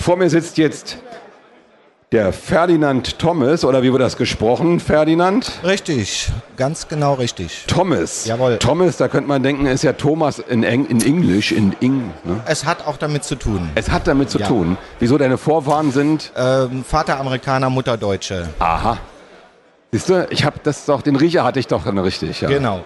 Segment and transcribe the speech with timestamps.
[0.00, 0.96] Vor mir sitzt jetzt
[2.10, 5.52] der Ferdinand Thomas, oder wie wird das gesprochen, Ferdinand?
[5.62, 7.64] Richtig, ganz genau richtig.
[7.68, 8.24] Thomas.
[8.24, 8.58] Jawohl.
[8.58, 12.10] Thomas, da könnte man denken, ist ja Thomas in, Eng, in Englisch, in Ing.
[12.24, 12.40] Ne?
[12.46, 13.68] Es hat auch damit zu tun.
[13.74, 14.48] Es hat damit zu Ja.
[14.48, 14.78] tun.
[14.98, 16.32] Wieso deine Vorfahren sind?
[16.34, 18.48] Ähm, Vater Amerikaner, Mutter Deutsche.
[18.58, 18.96] Aha.
[19.92, 22.40] Siehst du, ich habe das doch, den Riecher hatte ich doch dann richtig.
[22.40, 22.48] Ja.
[22.48, 22.80] Genau.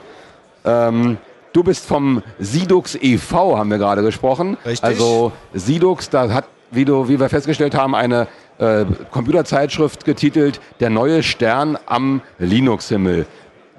[0.64, 1.16] Ähm,
[1.52, 4.56] du bist vom Sidux e.V., haben wir gerade gesprochen.
[4.66, 4.82] Richtig.
[4.84, 6.44] Also Sidux, da hat,
[6.74, 13.26] wie, du, wie wir festgestellt haben, eine äh, Computerzeitschrift getitelt Der neue Stern am Linux-Himmel.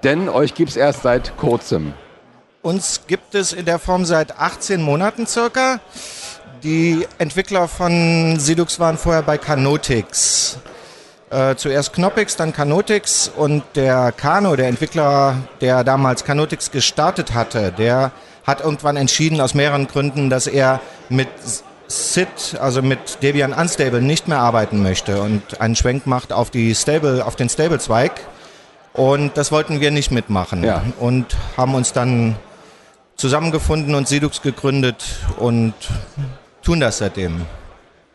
[0.03, 1.93] Denn euch gibt es erst seit kurzem.
[2.61, 5.79] Uns gibt es in der Form seit 18 Monaten circa.
[6.63, 10.57] Die Entwickler von Sidux waren vorher bei Canotix.
[11.29, 17.71] Äh, zuerst Knoppix, dann Canotix und der Kano, der Entwickler, der damals Canotix gestartet hatte,
[17.71, 18.12] der
[18.45, 21.27] hat irgendwann entschieden aus mehreren Gründen, dass er mit
[21.88, 26.73] SID, also mit Debian Unstable, nicht mehr arbeiten möchte und einen Schwenk macht auf die
[26.76, 28.12] Stable, auf den Stable-Zweig.
[28.93, 30.63] Und das wollten wir nicht mitmachen.
[30.63, 30.82] Ja.
[30.99, 31.26] Und
[31.57, 32.35] haben uns dann
[33.18, 35.04] zusammengefunden und Sidux gegründet
[35.37, 35.74] und
[36.63, 37.41] tun das seitdem.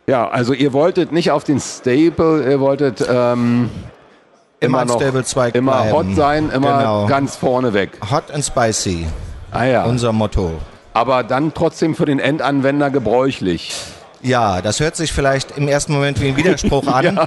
[0.07, 3.71] Ja, also ihr wolltet nicht auf den Stable, ihr wolltet ähm,
[4.63, 5.93] Immer immer noch immer bleiben.
[5.93, 7.07] hot sein, immer Genau.
[7.07, 7.93] ganz vorne weg.
[8.11, 9.07] Hot and spicy,
[9.53, 9.85] Ah ja.
[9.85, 10.53] unser Motto.
[10.93, 13.75] Aber dann trotzdem für den Endanwender gebräuchlich.
[14.23, 17.21] Ja, das hört sich vielleicht im ersten Moment wie ein Widerspruch an.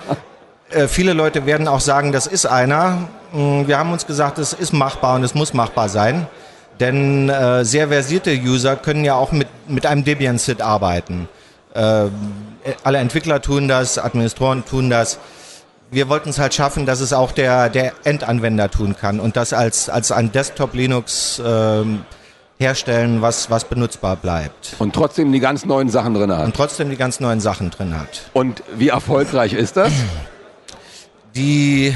[0.69, 3.07] äh, viele Leute werden auch sagen, das ist einer.
[3.31, 6.27] Mm, Wir haben uns gesagt, es ist machbar und es muss machbar sein.
[6.79, 11.29] Denn äh, sehr versierte User können ja auch mit, mit einem Debian-SID arbeiten.
[11.73, 12.05] Äh,
[12.83, 15.19] alle Entwickler tun das, Administratoren tun das.
[15.91, 19.53] Wir wollten es halt schaffen, dass es auch der, der Endanwender tun kann und das
[19.53, 22.03] als, als ein Desktop-Linux ähm,
[22.63, 24.75] herstellen, was, was benutzbar bleibt.
[24.79, 26.45] Und trotzdem die ganz neuen Sachen drin hat.
[26.45, 28.29] Und trotzdem die ganz neuen Sachen drin hat.
[28.33, 29.91] Und wie erfolgreich ist das?
[31.35, 31.93] Die,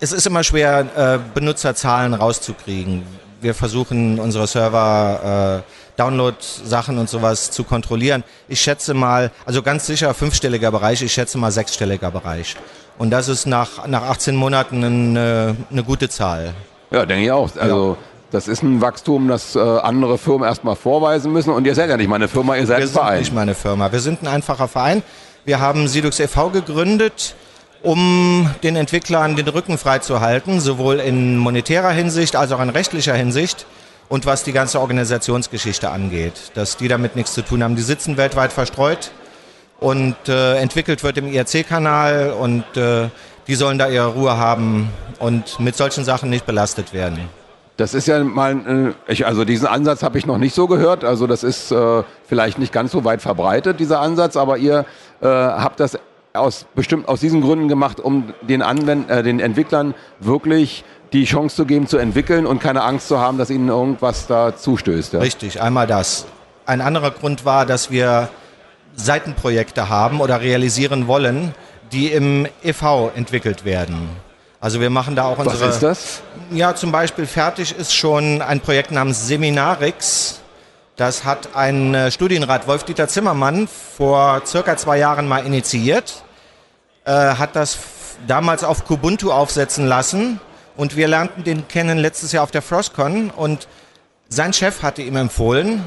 [0.00, 3.02] es ist immer schwer, äh, Benutzerzahlen rauszukriegen.
[3.40, 8.24] Wir versuchen unsere Server, äh, Download-Sachen und sowas zu kontrollieren.
[8.48, 12.56] Ich schätze mal, also ganz sicher fünfstelliger Bereich, ich schätze mal sechsstelliger Bereich.
[12.98, 16.54] Und das ist nach, nach 18 Monaten eine, eine gute Zahl.
[16.90, 17.50] Ja, denke ich auch.
[17.56, 17.96] Also
[18.34, 21.50] das ist ein Wachstum, das äh, andere Firmen erstmal vorweisen müssen.
[21.50, 23.18] Und ihr seid ja nicht mal eine Firma, ihr seid Wir ein sind Verein.
[23.20, 23.92] nicht meine Firma.
[23.92, 25.02] Wir sind ein einfacher Verein.
[25.44, 26.50] Wir haben Sidux e.V.
[26.50, 27.36] gegründet,
[27.82, 32.70] um den Entwicklern den Rücken frei zu halten, sowohl in monetärer Hinsicht als auch in
[32.70, 33.66] rechtlicher Hinsicht
[34.08, 37.76] und was die ganze Organisationsgeschichte angeht, dass die damit nichts zu tun haben.
[37.76, 39.12] Die sitzen weltweit verstreut
[39.78, 43.10] und äh, entwickelt wird im IRC-Kanal und äh,
[43.46, 44.88] die sollen da ihre Ruhe haben
[45.20, 47.20] und mit solchen Sachen nicht belastet werden.
[47.76, 51.04] Das ist ja mal, äh, ich, also diesen Ansatz habe ich noch nicht so gehört.
[51.04, 54.84] Also das ist äh, vielleicht nicht ganz so weit verbreitet, dieser Ansatz, aber ihr
[55.20, 55.98] äh, habt das
[56.34, 61.56] aus, bestimmt aus diesen Gründen gemacht, um den, Anwend äh, den Entwicklern wirklich die Chance
[61.56, 65.12] zu geben, zu entwickeln und keine Angst zu haben, dass ihnen irgendwas da zustößt.
[65.12, 65.20] Ja?
[65.20, 66.26] Richtig, einmal das.
[66.66, 68.28] Ein anderer Grund war, dass wir
[68.96, 71.54] Seitenprojekte haben oder realisieren wollen,
[71.92, 74.08] die im EV entwickelt werden.
[74.64, 75.68] Also wir machen da auch Was unsere.
[75.68, 76.22] ist das?
[76.50, 80.40] Ja, zum Beispiel fertig ist schon ein Projekt namens Seminarix.
[80.96, 86.24] Das hat ein äh, Studienrat Wolf-Dieter Zimmermann vor circa zwei Jahren mal initiiert,
[87.04, 87.76] äh, hat das
[88.26, 90.40] damals auf Kubuntu aufsetzen lassen
[90.78, 93.68] und wir lernten den kennen letztes Jahr auf der Frostcon und
[94.30, 95.84] sein Chef hatte ihm empfohlen,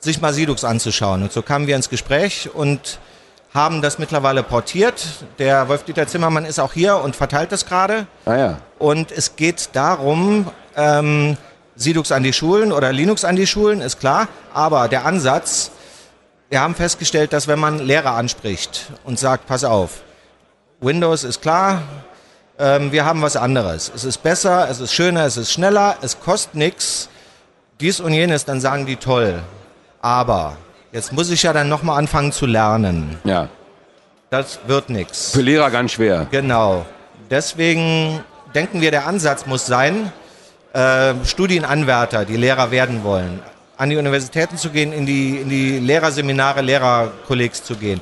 [0.00, 1.22] sich mal Sidux anzuschauen.
[1.22, 2.98] Und so kamen wir ins Gespräch und
[3.54, 5.04] haben das mittlerweile portiert.
[5.38, 8.06] Der Wolf-Dieter Zimmermann ist auch hier und verteilt das gerade.
[8.24, 8.58] Ah ja.
[8.78, 11.36] Und es geht darum, ähm,
[11.76, 14.28] Sidux an die Schulen oder Linux an die Schulen, ist klar.
[14.54, 15.70] Aber der Ansatz,
[16.48, 20.02] wir haben festgestellt, dass wenn man Lehrer anspricht und sagt, pass auf,
[20.80, 21.82] Windows ist klar,
[22.58, 23.90] ähm, wir haben was anderes.
[23.94, 27.08] Es ist besser, es ist schöner, es ist schneller, es kostet nichts,
[27.80, 29.42] dies und jenes, dann sagen die toll.
[30.00, 30.56] Aber
[30.92, 33.18] jetzt muss ich ja dann nochmal anfangen zu lernen.
[33.24, 33.48] Ja.
[34.30, 35.32] Das wird nichts.
[35.32, 36.26] Für Lehrer ganz schwer.
[36.30, 36.86] Genau.
[37.30, 38.20] Deswegen
[38.54, 40.12] denken wir, der Ansatz muss sein,
[40.72, 43.40] äh, Studienanwärter, die Lehrer werden wollen,
[43.76, 48.00] an die Universitäten zu gehen, in die, in die Lehrerseminare, Lehrerkollegs zu gehen.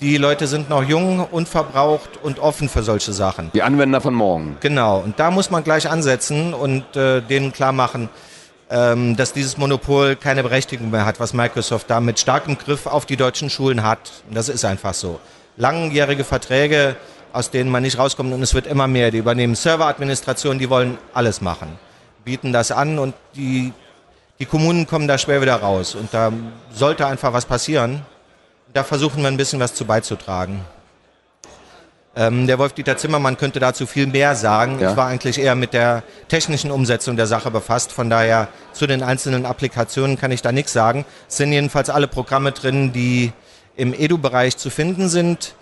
[0.00, 3.50] Die Leute sind noch jung, unverbraucht und offen für solche Sachen.
[3.54, 4.56] Die Anwender von morgen.
[4.60, 8.08] Genau, und da muss man gleich ansetzen und äh, denen klar machen,
[8.72, 13.04] ähm, dass dieses Monopol keine Berechtigung mehr hat, was Microsoft da mit starkem Griff auf
[13.04, 14.10] die deutschen Schulen hat.
[14.26, 15.20] Und das ist einfach so.
[15.58, 16.96] Langjährige Verträge,
[17.34, 19.10] aus denen man nicht rauskommt und es wird immer mehr.
[19.10, 21.78] Die übernehmen Serveradministration, die wollen alles machen,
[22.24, 23.74] bieten das an und die,
[24.38, 25.94] die Kommunen kommen da schwer wieder raus.
[25.94, 26.32] Und da
[26.72, 28.00] sollte einfach was passieren.
[28.72, 30.64] Da versuchen wir ein bisschen was zu beizutragen.
[32.14, 34.78] Ähm, der Wolf-Dieter Zimmermann könnte dazu viel mehr sagen.
[34.80, 34.90] Ja.
[34.90, 37.90] Ich war eigentlich eher mit der technischen Umsetzung der Sache befasst.
[37.92, 41.06] Von daher zu den einzelnen Applikationen kann ich da nichts sagen.
[41.28, 43.32] Es sind jedenfalls alle Programme drin, die
[43.76, 45.54] im Edu-Bereich zu finden sind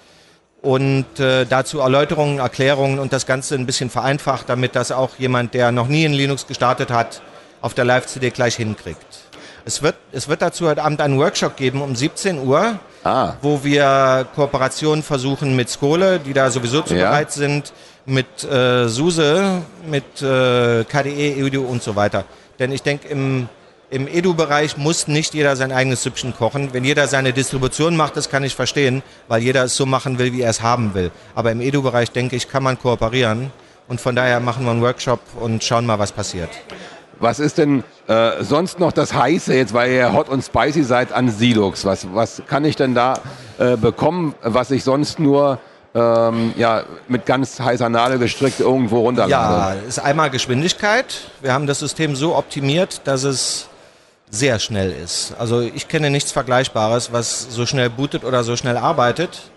[0.60, 5.54] und äh, dazu Erläuterungen, Erklärungen und das Ganze ein bisschen vereinfacht, damit das auch jemand,
[5.54, 7.22] der noch nie in Linux gestartet hat,
[7.62, 9.29] auf der Live-CD gleich hinkriegt.
[9.64, 13.34] Es wird, es wird dazu heute Abend einen Workshop geben um 17 Uhr, ah.
[13.42, 17.10] wo wir Kooperationen versuchen mit Skole, die da sowieso zu ja.
[17.10, 17.72] bereit sind,
[18.06, 22.24] mit äh, SUSE, mit äh, KDE, EUDU und so weiter.
[22.58, 23.48] Denn ich denke, im
[23.92, 26.72] im Edu-Bereich muss nicht jeder sein eigenes Süppchen kochen.
[26.72, 30.32] Wenn jeder seine Distribution macht, das kann ich verstehen, weil jeder es so machen will,
[30.32, 31.10] wie er es haben will.
[31.34, 33.50] Aber im Edu-Bereich, denke ich, kann man kooperieren.
[33.88, 36.50] Und von daher machen wir einen Workshop und schauen mal, was passiert.
[37.20, 41.12] Was ist denn äh, sonst noch das Heiße jetzt, weil ihr hot und spicy seid
[41.12, 41.84] an Silux?
[41.84, 43.20] Was, was kann ich denn da
[43.58, 45.58] äh, bekommen, was ich sonst nur
[45.94, 49.80] ähm, ja, mit ganz heißer Nadel gestrickt irgendwo runterlade?
[49.80, 51.30] Ja, ist einmal Geschwindigkeit.
[51.42, 53.68] Wir haben das System so optimiert, dass es
[54.30, 55.34] sehr schnell ist.
[55.38, 59.50] Also ich kenne nichts Vergleichbares, was so schnell bootet oder so schnell arbeitet.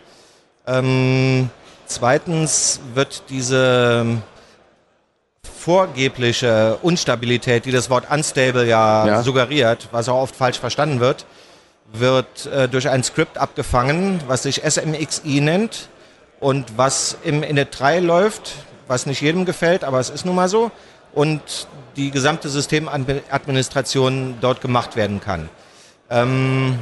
[0.68, 1.50] Ähm,
[1.86, 4.18] zweitens wird diese
[5.64, 9.24] vorgebliche Unstabilität, die das Wort unstable ja, ja.
[9.24, 11.26] suggeriert, was auch oft falsch verstanden wird,
[11.94, 15.88] wird äh, durch ein Skript abgefangen, was sich SMXI nennt
[16.42, 18.56] und was im Init 3 läuft,
[18.88, 20.70] was nicht jedem gefällt, aber es ist nun mal so.
[21.14, 21.42] Und
[21.96, 25.48] die gesamte Systemadministration dort gemacht werden kann.
[26.10, 26.78] Ähm,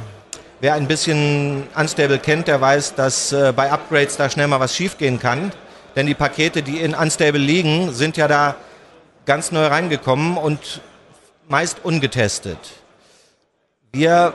[0.60, 4.74] wer ein bisschen Unstable kennt, der weiß, dass äh, bei Upgrades da schnell mal was
[4.74, 5.52] schiefgehen kann.
[5.94, 8.56] Denn die Pakete, die in Unstable liegen, sind ja da
[9.24, 10.80] ganz neu reingekommen und
[11.48, 12.58] meist ungetestet.
[13.92, 14.34] Wir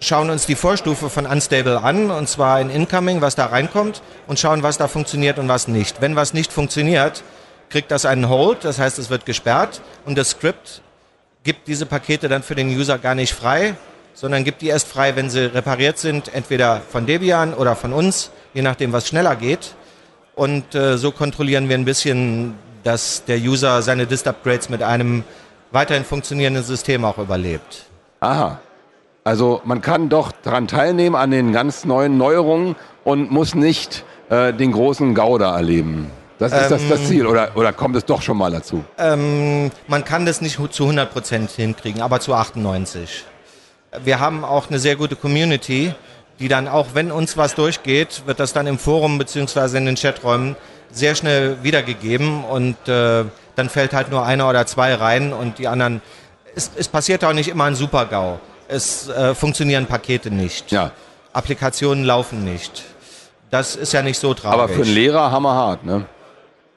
[0.00, 4.38] schauen uns die Vorstufe von Unstable an, und zwar in Incoming, was da reinkommt, und
[4.38, 6.00] schauen, was da funktioniert und was nicht.
[6.00, 7.22] Wenn was nicht funktioniert,
[7.68, 10.82] kriegt das einen Hold, das heißt, es wird gesperrt und das Skript
[11.42, 13.74] gibt diese Pakete dann für den User gar nicht frei,
[14.14, 18.30] sondern gibt die erst frei, wenn sie repariert sind, entweder von Debian oder von uns,
[18.54, 19.74] je nachdem, was schneller geht.
[20.34, 22.54] Und äh, so kontrollieren wir ein bisschen,
[22.86, 25.24] dass der User seine Dist-Upgrades mit einem
[25.72, 27.86] weiterhin funktionierenden System auch überlebt.
[28.20, 28.60] Aha.
[29.24, 34.52] Also man kann doch daran teilnehmen an den ganz neuen Neuerungen und muss nicht äh,
[34.52, 36.12] den großen Gauder erleben.
[36.38, 38.84] Das ist ähm, das, das, ähm, Ziel oder, oder kommt es doch schon mal dazu?
[38.98, 43.24] Ähm, man kann das nicht zu 100% hinkriegen, aber zu 98.
[44.04, 45.92] Wir haben auch eine sehr gute Community,
[46.38, 49.96] die dann auch, wenn uns was durchgeht, wird das dann im Forum beziehungsweise in den
[49.96, 50.54] Chaträumen
[50.90, 53.24] sehr schnell wiedergegeben und äh,
[53.54, 56.02] dann fällt halt nur einer oder zwei rein und die anderen.
[56.54, 58.38] Es, es passiert auch nicht immer ein Super-GAU.
[58.68, 60.72] Es äh, funktionieren Pakete nicht.
[60.72, 60.90] Ja.
[61.32, 62.84] Applikationen laufen nicht.
[63.50, 64.54] Das ist ja nicht so tragisch.
[64.54, 66.06] Aber für einen Lehrer hammerhart, ne?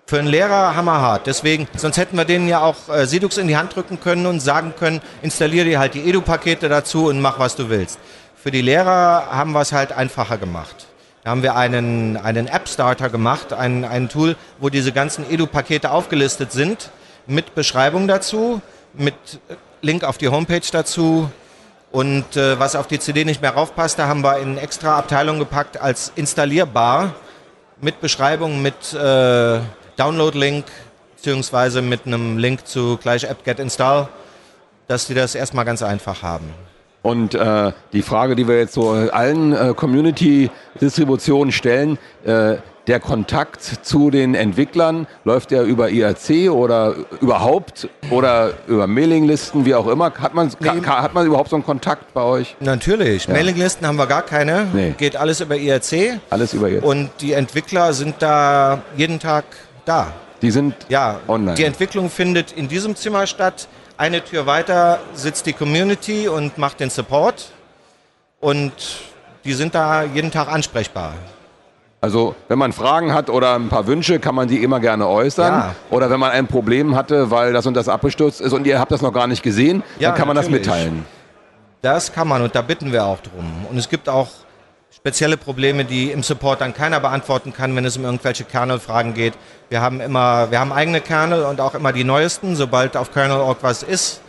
[0.09, 1.27] für einen Lehrer hammerhart.
[1.27, 4.39] Deswegen, sonst hätten wir denen ja auch äh, Sidux in die Hand drücken können und
[4.39, 8.00] sagen können, installiere dir halt die Edu-Pakete dazu und mach, was du willst.
[8.35, 10.88] Für die Lehrer haben wir es halt einfacher gemacht.
[11.29, 16.89] Haben wir einen, einen App-Starter gemacht, ein, ein Tool, wo diese ganzen Edu-Pakete aufgelistet sind,
[17.27, 18.63] mit Beschreibung dazu,
[18.95, 19.13] mit
[19.83, 21.29] Link auf die Homepage dazu.
[21.91, 25.37] Und äh, was auf die CD nicht mehr raufpasst, da haben wir in extra Abteilung
[25.37, 27.13] gepackt als installierbar
[27.79, 29.59] mit Beschreibung, mit äh,
[29.98, 30.65] Download-Link
[31.15, 34.07] beziehungsweise mit einem Link zu gleich apt-get install,
[34.88, 36.51] dass die das erstmal ganz einfach haben.
[37.01, 43.62] Und äh, die Frage, die wir jetzt so allen äh, Community-Distributionen stellen, äh, der Kontakt
[43.63, 50.12] zu den Entwicklern, läuft der über IRC oder überhaupt oder über Mailinglisten, wie auch immer?
[50.15, 50.70] Hat man, nee.
[50.88, 52.56] hat man überhaupt so einen Kontakt bei euch?
[52.60, 53.27] Natürlich.
[53.27, 53.34] Ja.
[53.34, 54.68] Mailinglisten haben wir gar keine.
[54.74, 54.96] Nee.
[54.98, 56.20] Geht alles über IRC.
[56.32, 56.84] Alles über IRC.
[56.84, 59.46] Und die Entwickler sind da jeden Tag
[59.86, 60.12] da.
[60.41, 61.56] Die sind ja, online.
[61.56, 63.68] Die Entwicklung findet in diesem Zimmer statt.
[64.00, 67.51] Eine Tür weiter sitzt die Community und macht den Support.
[68.39, 68.72] Und
[69.44, 71.15] die sind da jeden Tag ansprechbar.
[72.00, 75.53] Also wenn man Fragen hat oder ein paar Wünsche, kann man die immer gerne äußern.
[75.53, 75.75] Ja.
[75.89, 78.94] Oder wenn man ein Problem hatte, weil das und das abgestürzt ist und ihr habt
[78.94, 80.65] das noch gar nicht gesehen, ja, dann kann man natürlich.
[80.65, 81.06] das mitteilen.
[81.82, 83.65] Das kann man und da bitten wir auch drum.
[83.70, 84.29] Und es gibt auch
[84.91, 89.34] spezielle Probleme, die im Support dann keiner beantworten kann, wenn es um irgendwelche Kernel-Fragen geht.
[89.69, 92.55] Wir haben immer, wir haben eigene Kernel und auch immer die neuesten.
[92.55, 94.22] Sobald auf Kernel.org was ist,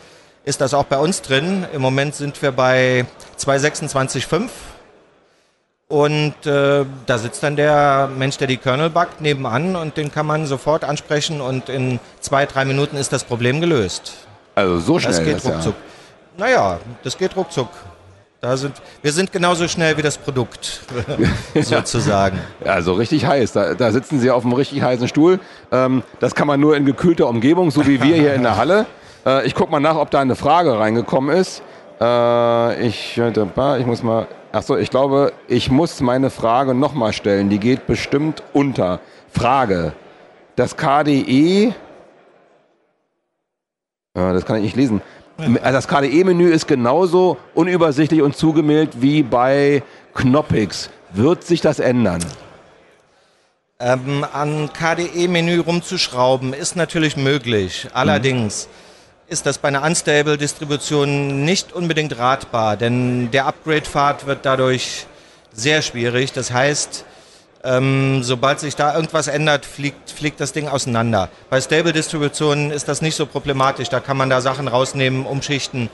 [0.45, 1.67] ist das auch bei uns drin.
[1.73, 3.05] Im Moment sind wir bei
[3.39, 4.49] 2.26.5
[5.91, 10.25] und äh, da sitzt dann der Mensch, der die Kernel backt, nebenan und den kann
[10.25, 14.13] man sofort ansprechen und in zwei, drei Minuten ist das Problem gelöst.
[14.55, 15.13] Also so schnell.
[15.13, 15.75] Das geht ruckzuck.
[15.75, 16.47] Ja.
[16.47, 17.71] Naja, das geht ruckzuck.
[18.41, 20.81] Da sind, wir sind genauso schnell wie das Produkt,
[21.61, 22.39] sozusagen.
[22.65, 23.53] Ja, so richtig heiß.
[23.53, 25.41] Da, da, sitzen Sie auf einem richtig heißen Stuhl.
[25.71, 28.87] Ähm, das kann man nur in gekühlter Umgebung, so wie wir hier in der Halle.
[29.27, 31.63] Äh, ich gucke mal nach, ob da eine Frage reingekommen ist.
[32.01, 34.27] Äh, ich, ich muss mal.
[34.51, 37.51] Achso, ich glaube, ich muss meine Frage nochmal stellen.
[37.51, 39.01] Die geht bestimmt unter.
[39.31, 39.93] Frage.
[40.57, 41.67] Das KDE.
[41.67, 41.73] Äh,
[44.15, 45.03] das kann ich nicht lesen.
[45.41, 49.83] Also das KDE-Menü ist genauso unübersichtlich und zugemailt wie bei
[50.15, 50.91] Knoppix.
[51.13, 52.25] Wird sich das ändern?
[53.79, 57.89] Ähm, an KDE-Menü rumzuschrauben ist natürlich möglich.
[57.95, 59.33] Allerdings mhm.
[59.33, 65.07] ist das bei einer Unstable-Distribution nicht unbedingt ratbar, denn der Upgrade-Pfad wird dadurch
[65.53, 66.33] sehr schwierig.
[66.33, 67.05] Das heißt,
[67.63, 71.29] ähm, sobald sich da irgendwas ändert, fliegt, fliegt das Ding auseinander.
[71.51, 73.89] Bei Stable-Distributionen ist das nicht so problematisch.
[73.91, 75.91] Da kann man da Sachen rausnehmen, umschichten.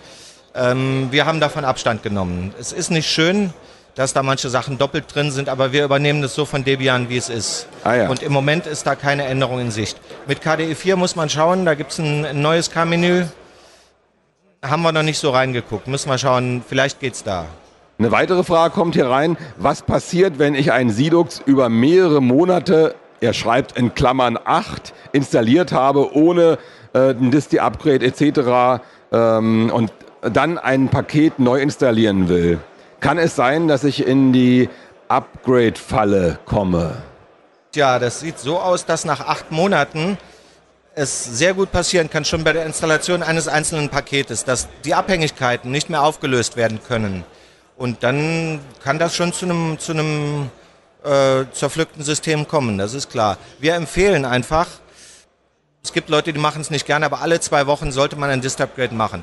[0.54, 2.54] Ähm, wir haben davon Abstand genommen.
[2.61, 3.52] Es ist nicht schön,
[3.96, 7.16] dass da manche Sachen doppelt drin sind, aber wir übernehmen das so von Debian, wie
[7.16, 7.66] es ist.
[7.82, 8.08] Ah, ja.
[8.08, 9.99] Und im Moment ist da keine Änderung in Sicht.
[10.28, 13.25] Mit KDE 4 muss man schauen, da gibt es ein, ein neues K-Menü.
[14.62, 15.88] Haben wir noch nicht so reingeguckt.
[15.88, 17.46] Müssen wir schauen, vielleicht geht es da.
[17.98, 19.38] Eine weitere Frage kommt hier rein.
[19.56, 25.72] Was passiert, wenn ich ein Sidux über mehrere Monate, er schreibt in Klammern 8, installiert
[25.72, 26.58] habe, ohne
[26.92, 28.82] äh, ein Disti-Upgrade etc.
[29.12, 32.58] Ähm, und dann ein Paket neu installieren will?
[33.00, 34.68] Kann es sein, dass ich in die
[35.08, 36.98] Upgrade-Falle komme?
[37.72, 40.18] Tja, das sieht so aus, dass nach acht Monaten
[40.94, 45.70] es sehr gut passieren kann, schon bei der Installation eines einzelnen Paketes, dass die Abhängigkeiten
[45.70, 47.24] nicht mehr aufgelöst werden können.
[47.76, 50.50] Und dann kann das schon zu einem, zu einem
[51.04, 53.38] äh, zerpflückten System kommen, das ist klar.
[53.59, 54.66] Wir empfehlen einfach,
[55.85, 58.40] es gibt Leute, die machen es nicht gerne, aber alle zwei Wochen sollte man ein
[58.40, 59.23] Dist-Upgrade machen.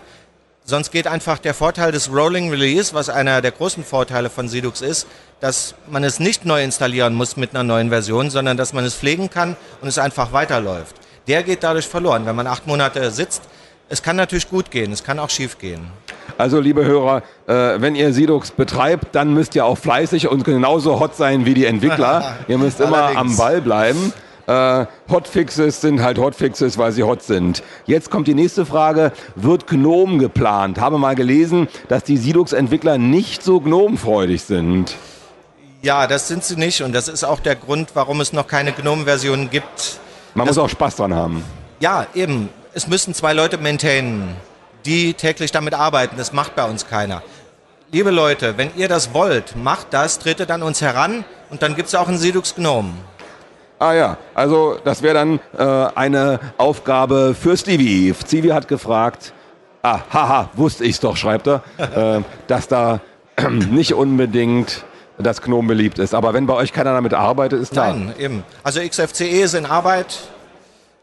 [0.66, 4.80] Sonst geht einfach der Vorteil des Rolling Release, was einer der großen Vorteile von Sidux
[4.82, 5.08] ist,
[5.42, 8.96] dass man es nicht neu installieren muss mit einer neuen Version, sondern dass man es
[8.96, 10.96] pflegen kann und es einfach weiterläuft.
[11.28, 13.42] Der geht dadurch verloren, wenn man acht Monate sitzt.
[13.90, 15.92] Es kann natürlich gut gehen, es kann auch schief gehen.
[16.38, 21.00] Also, liebe Hörer, äh, wenn ihr Sidux betreibt, dann müsst ihr auch fleißig und genauso
[21.00, 22.36] hot sein wie die Entwickler.
[22.48, 24.14] ihr müsst immer am Ball bleiben.
[24.46, 27.64] Äh, Hotfixes sind halt Hotfixes, weil sie hot sind.
[27.86, 29.14] Jetzt kommt die nächste Frage.
[29.36, 30.82] Wird GNOME geplant?
[30.82, 34.96] Habe mal gelesen, dass die Sidux-Entwickler nicht so GNOME-freudig sind.
[35.82, 38.74] Ja, das sind sie nicht und das ist auch der Grund, warum es noch keine
[38.74, 40.00] GNOME-Version gibt.
[40.34, 41.44] Man das muss auch Spaß dran haben.
[41.80, 42.50] Ja, eben.
[42.74, 44.36] Es müssen zwei Leute maintainen
[44.86, 46.18] die täglich damit arbeiten.
[46.18, 47.22] Das macht bei uns keiner.
[47.92, 51.90] Liebe Leute, wenn ihr das wollt, macht das, tretet an uns heran und dann gibt
[51.90, 52.94] es auch einen Sidux Gnome.
[53.80, 58.14] Ah ja, also das wäre dann äh, eine Aufgabe für Stevie.
[58.26, 59.34] Stevie hat gefragt,
[59.84, 63.02] ah, haha, wusste ich's doch, schreibt er, äh, dass da
[63.50, 64.86] nicht unbedingt
[65.20, 66.16] das Gnome beliebt ist.
[66.16, 67.94] Aber wenn bei euch keiner damit arbeitet, ist klar.
[67.94, 68.44] Nein, eben.
[68.64, 70.20] Also XFCE ist in Arbeit,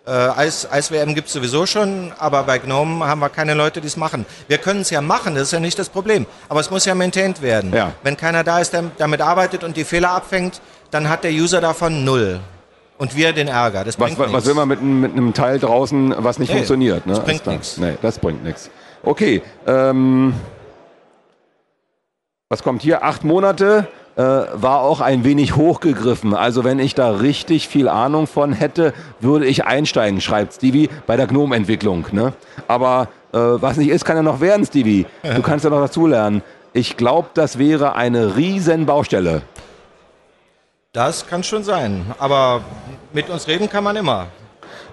[0.06, 3.86] äh, Eis, Eis-WM gibt es sowieso schon, aber bei GNOME haben wir keine Leute, die
[3.86, 4.24] es machen.
[4.48, 6.26] Wir können es ja machen, das ist ja nicht das Problem.
[6.48, 7.72] Aber es muss ja maintained werden.
[7.72, 7.92] Ja.
[8.02, 11.60] Wenn keiner da ist, der damit arbeitet und die Fehler abfängt, dann hat der User
[11.60, 12.40] davon null.
[12.98, 13.84] Und wir den Ärger.
[13.84, 17.06] Das was, was will man mit, mit, einem Teil draußen, was nicht nee, funktioniert?
[17.06, 17.14] Ne?
[17.14, 17.78] Das bringt nichts.
[17.78, 18.70] Nee, das bringt nichts.
[19.02, 19.42] Okay.
[19.66, 20.34] Ähm,
[22.50, 23.02] was kommt hier?
[23.04, 26.34] Acht Monate äh, war auch ein wenig hochgegriffen.
[26.34, 31.16] Also wenn ich da richtig viel Ahnung von hätte, würde ich einsteigen, schreibt Stevie, bei
[31.16, 32.06] der Gnome-Entwicklung.
[32.12, 32.32] Ne?
[32.68, 35.06] Aber äh, was nicht ist, kann ja noch werden, Stevie.
[35.22, 36.42] Du kannst ja noch dazulernen.
[36.72, 39.42] Ich glaube, das wäre eine riesen Baustelle.
[40.92, 42.04] Das kann schon sein.
[42.18, 42.62] Aber
[43.12, 44.26] mit uns reden kann man immer.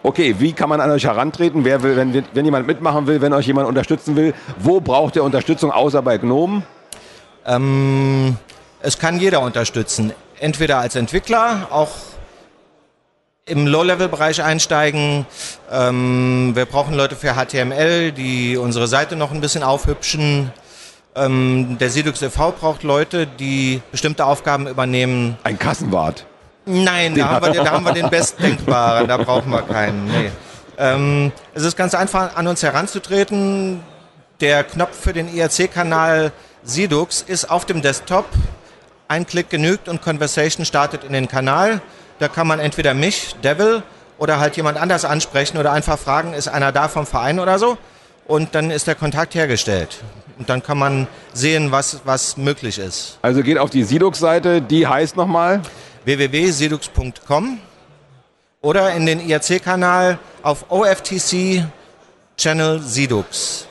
[0.04, 1.66] Okay, wie kann man an euch herantreten?
[1.66, 5.24] Wer will, wenn, wenn jemand mitmachen will, wenn euch jemand unterstützen will, wo braucht ihr
[5.24, 6.62] Unterstützung außer bei Gnome?
[7.46, 8.38] Ähm,
[8.82, 10.14] es kann jeder unterstützen.
[10.40, 11.90] Entweder als Entwickler, auch
[13.46, 15.26] im Low-Level-Bereich einsteigen.
[15.72, 20.52] Ähm, wir brauchen Leute für HTML, die unsere Seite noch ein bisschen aufhübschen.
[21.16, 22.52] Ähm, der Sidux e.V.
[22.52, 25.38] braucht Leute, die bestimmte Aufgaben übernehmen.
[25.44, 26.26] Ein Kassenwart.
[26.66, 30.06] Nein, da haben, wir, da haben wir den Bestdenkbaren, da brauchen wir keinen.
[30.06, 30.32] Nee.
[30.78, 33.82] Ähm, es ist ganz einfach, an uns heranzutreten.
[34.42, 38.26] Der Knopf für den IRC-Kanal Sidux ist auf dem Desktop
[39.08, 41.82] ein Klick genügt und Conversation startet in den Kanal.
[42.20, 43.84] Da kann man entweder mich, Devil,
[44.18, 47.78] oder halt jemand anders ansprechen oder einfach fragen, ist einer da vom Verein oder so?
[48.26, 50.04] Und dann ist der Kontakt hergestellt.
[50.38, 53.20] Und dann kann man sehen, was, was möglich ist.
[53.22, 55.62] Also geht auf die Sidux-Seite, die heißt nochmal?
[56.06, 57.60] www.sidux.com
[58.62, 61.66] oder in den IRC-Kanal auf OFTC
[62.38, 63.68] Channel Sidux.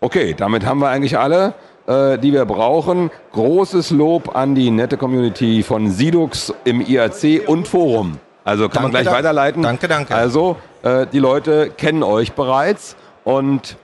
[0.00, 1.54] Okay, damit haben wir eigentlich alle.
[1.86, 3.10] Äh, die wir brauchen.
[3.32, 8.18] Großes Lob an die nette Community von Sidux im IRC und Forum.
[8.44, 9.62] Also kann man Danke, gleich da- weiterleiten.
[9.62, 10.14] danke, danke.
[10.14, 13.76] Also äh, die Leute kennen euch bereits und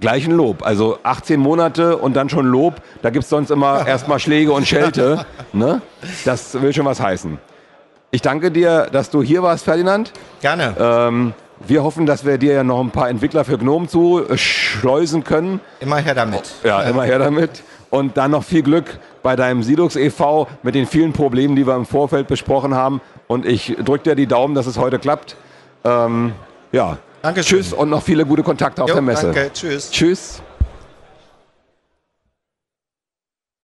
[0.00, 0.64] gleich ein Lob.
[0.66, 2.74] Also 18 Monate und dann schon Lob.
[3.00, 5.24] Da gibt es sonst immer erstmal Schläge und Schelte.
[5.52, 5.80] Ne?
[6.24, 7.38] Das will schon was heißen.
[8.10, 10.12] Ich danke dir, dass du hier warst, Ferdinand.
[10.42, 10.74] Gerne.
[10.78, 11.32] Ähm,
[11.66, 15.60] wir hoffen, dass wir dir ja noch ein paar Entwickler für GNOME zuschleusen können.
[15.80, 16.52] Immer her damit.
[16.64, 17.62] Ja, immer her damit.
[17.90, 20.48] Und dann noch viel Glück bei deinem Sidux e.V.
[20.62, 23.00] mit den vielen Problemen, die wir im Vorfeld besprochen haben.
[23.26, 25.36] Und ich drücke dir die Daumen, dass es heute klappt.
[25.84, 26.32] Ähm,
[26.72, 26.98] ja.
[27.22, 27.58] Dankeschön.
[27.58, 29.26] Tschüss und noch viele gute Kontakte auf Jo, der Messe.
[29.26, 29.50] Danke.
[29.52, 29.90] Tschüss.
[29.90, 30.42] Tschüss.